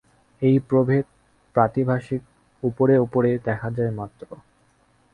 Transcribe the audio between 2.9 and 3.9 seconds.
উপরে দেখা